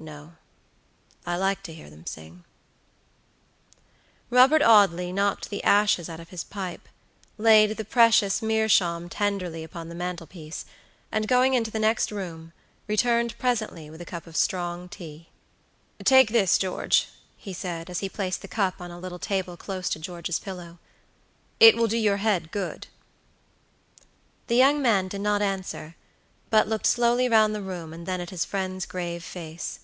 [0.00, 0.34] "No;
[1.26, 2.44] I like to hear them sing."
[4.30, 6.88] Robert Audley knocked the ashes out of his pipe,
[7.36, 10.64] laid the precious meerschaum tenderly upon the mantelpiece,
[11.10, 12.52] and going into the next room,
[12.86, 15.30] returned presently with a cup of strong tea.
[16.04, 19.88] "Take this, George," he said, as he placed the cup on a little table close
[19.90, 20.78] to George's pillow;
[21.58, 22.86] "it will do your head good."
[24.46, 25.96] The young man did not answer,
[26.50, 29.80] but looked slowly round the room, and then at his friend's grave face.